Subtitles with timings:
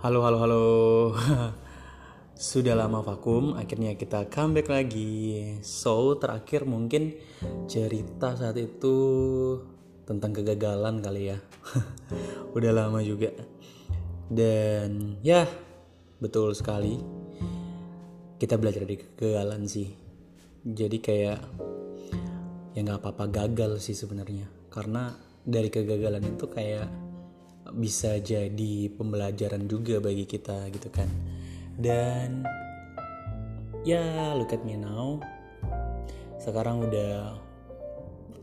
[0.00, 0.64] Halo, halo, halo.
[2.32, 5.60] Sudah lama vakum, akhirnya kita comeback lagi.
[5.60, 7.20] So, terakhir mungkin
[7.68, 8.96] cerita saat itu
[10.08, 11.36] tentang kegagalan kali ya.
[12.56, 13.28] Udah lama juga.
[14.24, 15.44] Dan ya,
[16.16, 16.96] betul sekali.
[18.40, 19.92] Kita belajar dari kegagalan sih.
[20.64, 21.38] Jadi kayak
[22.72, 24.48] ya nggak apa-apa gagal sih sebenarnya.
[24.72, 25.12] Karena
[25.44, 27.09] dari kegagalan itu kayak
[27.74, 31.08] bisa jadi pembelajaran juga bagi kita gitu kan.
[31.80, 32.44] Dan
[33.86, 35.20] ya look at me now.
[36.40, 37.36] Sekarang udah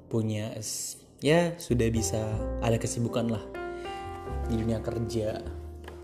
[0.07, 0.55] punya
[1.19, 2.21] ya sudah bisa
[2.63, 3.43] ada kesibukan lah
[4.47, 5.43] di dunia kerja.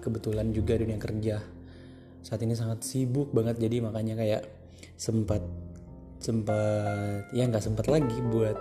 [0.03, 1.39] Kebetulan juga dunia kerja
[2.23, 4.43] saat ini sangat sibuk banget jadi makanya kayak
[4.95, 5.43] sempat
[6.23, 8.55] sempat ya nggak sempat lagi buat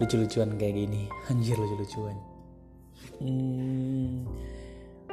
[0.00, 1.08] lucu-lucuan kayak gini.
[1.32, 2.35] Anjir lucu-lucuan
[3.22, 4.26] hmm,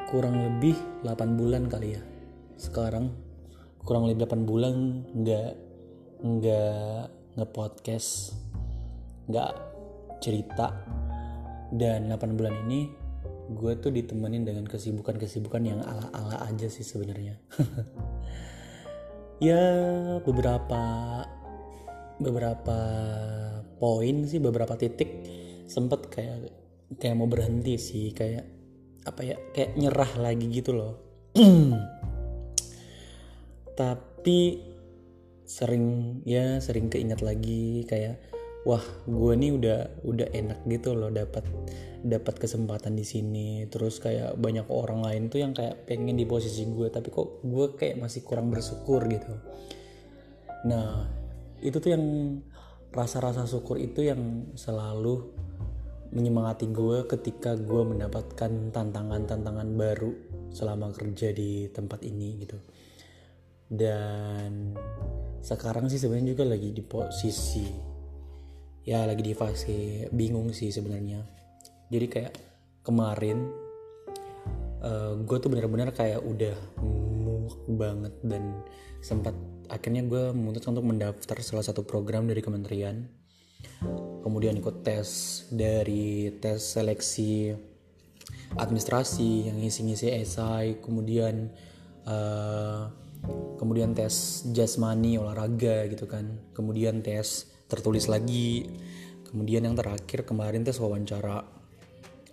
[0.09, 2.01] kurang lebih 8 bulan kali ya.
[2.57, 3.11] Sekarang
[3.83, 5.51] kurang lebih 8 bulan nggak
[6.23, 7.03] nggak
[7.39, 8.37] nge-podcast
[9.27, 9.51] nggak
[10.23, 10.71] cerita.
[11.73, 12.87] Dan 8 bulan ini
[13.51, 17.35] gue tuh ditemenin dengan kesibukan-kesibukan yang ala-ala aja sih sebenarnya.
[19.43, 19.59] Ya
[20.23, 20.83] beberapa
[22.15, 22.79] beberapa
[23.75, 25.09] poin sih beberapa titik
[25.67, 26.47] sempet kayak
[26.97, 28.45] kayak mau berhenti sih kayak
[29.03, 30.93] apa ya kayak nyerah lagi gitu loh.
[33.79, 34.39] Tapi
[35.43, 38.17] sering ya sering keinget lagi kayak
[38.63, 41.43] wah gue nih udah udah enak gitu loh dapat
[42.03, 43.67] dapat kesempatan di sini.
[43.67, 47.75] Terus kayak banyak orang lain tuh yang kayak pengen di posisi gue tapi kok gue
[47.75, 49.33] kayak masih kurang bersyukur gitu.
[50.67, 51.07] Nah
[51.63, 52.03] itu tuh yang
[52.93, 55.33] rasa-rasa syukur itu yang selalu
[56.13, 60.13] menyemangati gue ketika gue mendapatkan tantangan-tantangan baru
[60.53, 62.57] selama kerja di tempat ini gitu.
[63.73, 64.77] Dan
[65.41, 67.65] sekarang sih sebenarnya juga lagi di posisi
[68.83, 71.25] ya lagi di fase bingung sih sebenarnya.
[71.89, 72.33] Jadi kayak
[72.85, 73.49] kemarin
[74.85, 78.61] uh, gue tuh bener-bener kayak udah muak banget dan
[79.01, 79.33] sempat
[79.71, 83.22] akhirnya gue memutuskan untuk mendaftar salah satu program dari kementerian
[84.23, 85.07] kemudian ikut tes
[85.51, 87.53] dari tes seleksi
[88.55, 91.51] administrasi yang ngisi-ngisi esai kemudian
[92.05, 93.03] uh,
[93.57, 96.27] kemudian tes jasmani olahraga gitu kan.
[96.51, 98.67] Kemudian tes tertulis lagi.
[99.31, 101.47] Kemudian yang terakhir kemarin tes wawancara.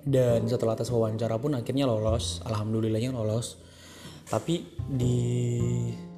[0.00, 2.42] Dan setelah tes wawancara pun akhirnya lolos.
[2.44, 3.60] Alhamdulillahnya lolos.
[4.26, 5.18] Tapi di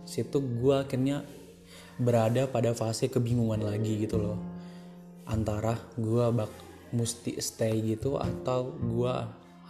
[0.05, 1.25] situ gue akhirnya
[2.01, 4.52] berada pada fase kebingungan lagi gitu loh
[5.27, 6.51] antara gue bak
[6.93, 9.15] mesti stay gitu atau gue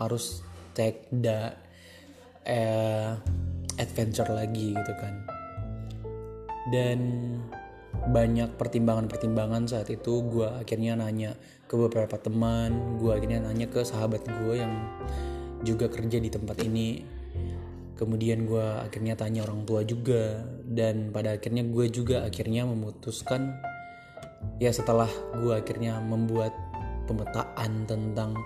[0.00, 0.42] harus
[0.74, 1.54] take the
[2.48, 3.14] uh,
[3.78, 5.14] adventure lagi gitu kan.
[6.72, 6.98] Dan
[7.92, 11.38] banyak pertimbangan-pertimbangan saat itu gue akhirnya nanya
[11.70, 14.72] ke beberapa teman gue akhirnya nanya ke sahabat gue yang
[15.62, 17.04] juga kerja di tempat ini.
[17.94, 23.62] Kemudian gue akhirnya tanya orang tua juga dan pada akhirnya gue juga akhirnya memutuskan
[24.62, 25.08] ya setelah
[25.38, 26.54] gue akhirnya membuat
[27.10, 28.38] pemetaan tentang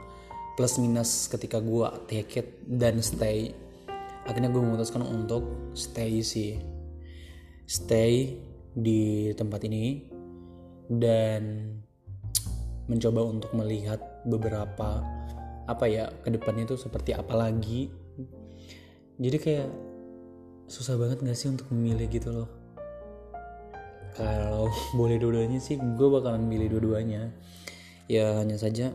[0.56, 3.52] plus minus ketika gue take it dan stay
[4.26, 6.58] akhirnya gue memutuskan untuk stay sih.
[7.66, 8.38] Stay
[8.76, 10.06] di tempat ini
[10.86, 11.74] dan
[12.86, 15.02] mencoba untuk melihat beberapa
[15.66, 17.90] apa ya ke depannya itu seperti apa lagi.
[19.16, 19.70] Jadi kayak
[20.66, 22.65] susah banget gak sih untuk memilih gitu loh
[24.16, 27.28] kalau boleh dua-duanya sih gue bakalan milih dua-duanya.
[28.08, 28.88] Ya hanya saja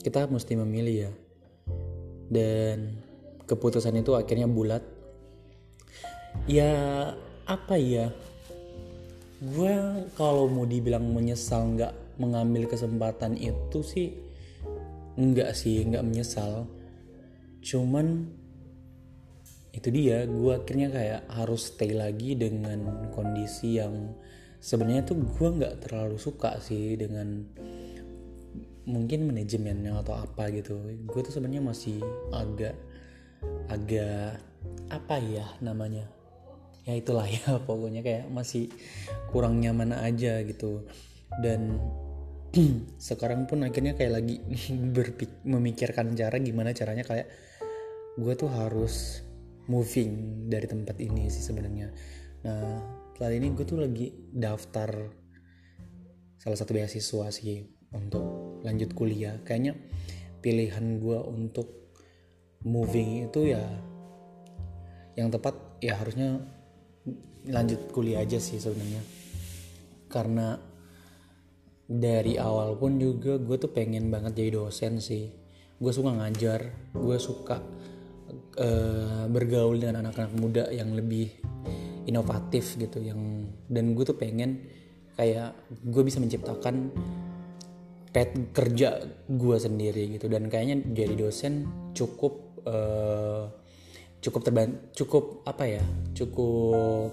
[0.00, 1.12] kita mesti memilih ya.
[2.32, 2.96] Dan
[3.44, 4.80] keputusan itu akhirnya bulat.
[6.48, 6.72] Ya
[7.44, 8.08] apa ya?
[9.44, 9.76] Gue
[10.16, 14.08] kalau mau dibilang menyesal nggak mengambil kesempatan itu sih
[15.20, 16.64] nggak sih nggak menyesal.
[17.60, 18.32] Cuman
[19.76, 24.16] itu dia gue akhirnya kayak harus stay lagi dengan kondisi yang
[24.60, 27.44] sebenarnya tuh gue nggak terlalu suka sih dengan
[28.86, 30.78] mungkin manajemennya atau apa gitu.
[31.04, 31.98] Gue tuh sebenarnya masih
[32.30, 32.78] agak
[33.66, 34.40] agak
[34.88, 36.06] apa ya namanya?
[36.86, 38.70] Ya itulah ya pokoknya kayak masih
[39.34, 40.86] kurang nyaman aja gitu.
[41.42, 41.82] Dan
[43.10, 44.38] sekarang pun akhirnya kayak lagi
[44.96, 47.26] berpik memikirkan cara gimana caranya kayak
[48.16, 49.20] gue tuh harus
[49.66, 51.90] moving dari tempat ini sih sebenarnya.
[52.46, 54.92] Nah saat ini gue tuh lagi daftar
[56.36, 57.64] salah satu beasiswa sih
[57.96, 59.40] untuk lanjut kuliah.
[59.40, 59.72] Kayaknya
[60.44, 61.96] pilihan gue untuk
[62.68, 63.64] moving itu ya
[65.16, 66.44] yang tepat ya harusnya
[67.48, 69.00] lanjut kuliah aja sih sebenarnya.
[70.12, 70.60] Karena
[71.88, 75.32] dari awal pun juga gue tuh pengen banget jadi dosen sih.
[75.80, 77.64] Gue suka ngajar gue suka
[78.60, 81.32] uh, bergaul dengan anak-anak muda yang lebih
[82.06, 84.62] inovatif gitu yang dan gue tuh pengen
[85.18, 86.94] kayak gue bisa menciptakan
[88.14, 90.30] pet kerja gue sendiri gitu.
[90.30, 93.50] Dan kayaknya jadi dosen cukup uh,
[94.24, 95.84] cukup terban cukup apa ya
[96.16, 97.12] cukup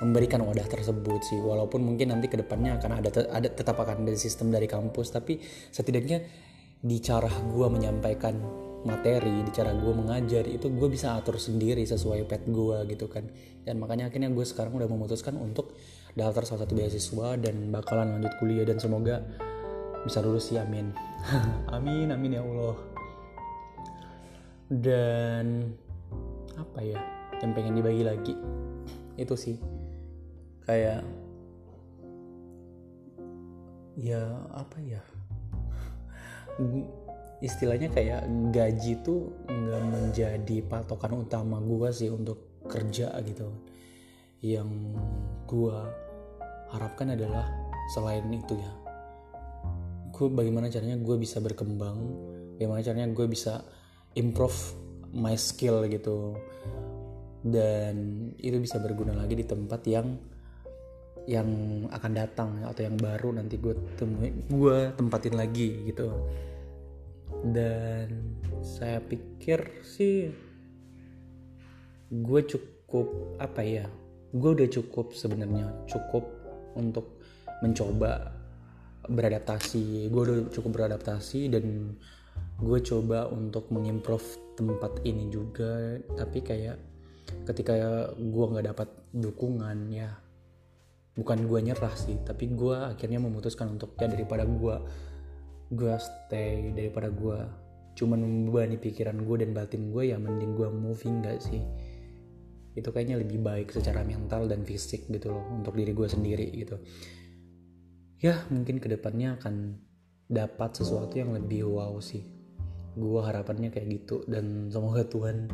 [0.00, 1.38] memberikan wadah tersebut sih.
[1.40, 5.42] Walaupun mungkin nanti ke depannya akan ada ada tetap akan ada sistem dari kampus tapi
[5.74, 6.24] setidaknya
[6.84, 12.28] di cara gue menyampaikan materi di cara gue mengajar itu gue bisa atur sendiri sesuai
[12.28, 13.24] pet gue gitu kan.
[13.64, 15.72] Dan makanya akhirnya gue sekarang udah memutuskan untuk
[16.14, 19.24] daftar salah satu beasiswa dan bakalan lanjut kuliah dan semoga
[20.04, 20.92] bisa lulus sih amin.
[21.76, 22.76] Amin amin ya Allah.
[24.68, 25.72] Dan
[26.60, 27.00] apa ya
[27.40, 28.34] yang pengen dibagi lagi?
[29.16, 29.56] Itu sih.
[30.68, 31.04] Kayak
[33.96, 34.22] ya
[34.52, 35.00] apa ya
[37.44, 43.52] istilahnya kayak gaji tuh nggak menjadi patokan utama gue sih untuk kerja gitu.
[44.40, 44.96] Yang
[45.44, 45.78] gue
[46.72, 47.44] harapkan adalah
[47.92, 48.72] selain itu ya
[50.14, 51.98] gue bagaimana caranya gue bisa berkembang
[52.54, 53.60] bagaimana caranya gue bisa
[54.16, 54.56] improve
[55.12, 56.38] my skill gitu.
[57.44, 60.16] Dan itu bisa berguna lagi di tempat yang
[61.28, 61.48] yang
[61.88, 66.08] akan datang atau yang baru nanti gue temui gue tempatin lagi gitu
[67.52, 70.32] dan saya pikir sih
[72.08, 73.86] gue cukup apa ya
[74.32, 76.24] gue udah cukup sebenarnya cukup
[76.74, 77.22] untuk
[77.62, 78.34] mencoba
[79.08, 80.08] beradaptasi.
[80.08, 81.96] Gue udah cukup beradaptasi dan
[82.60, 84.24] gue coba untuk mengimprove
[84.56, 86.00] tempat ini juga.
[86.16, 86.76] Tapi kayak
[87.48, 87.74] ketika
[88.16, 90.12] gue nggak dapat dukungan ya
[91.14, 94.76] bukan gue nyerah sih tapi gue akhirnya memutuskan untuk ya daripada gue
[95.72, 97.38] gue stay daripada gue
[97.94, 101.62] cuman membebani pikiran gue dan batin gue ya mending gue moving gak sih?
[102.74, 106.76] Itu kayaknya lebih baik secara mental dan fisik gitu loh untuk diri gue sendiri gitu.
[108.18, 109.78] Ya mungkin ke depannya akan
[110.26, 112.26] dapat sesuatu yang lebih wow sih.
[112.98, 115.50] Gue harapannya kayak gitu dan semoga Tuhan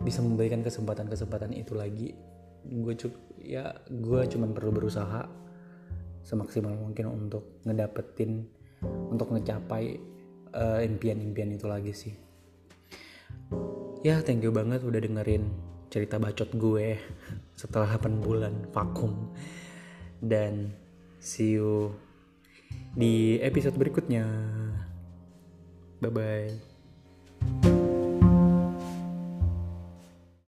[0.00, 2.16] bisa memberikan kesempatan-kesempatan itu lagi.
[2.64, 3.12] Gue cuk
[3.44, 5.28] ya gue cuman perlu berusaha
[6.24, 8.48] semaksimal mungkin untuk ngedapetin
[9.10, 9.98] untuk ngecapai
[10.54, 12.14] uh, impian-impian itu lagi sih.
[14.04, 15.48] Ya thank you banget udah dengerin
[15.88, 16.98] cerita bacot gue
[17.60, 19.32] setelah 8 bulan vakum.
[20.24, 20.72] Dan
[21.20, 21.92] see you
[22.96, 24.24] di episode berikutnya.
[26.02, 26.73] Bye bye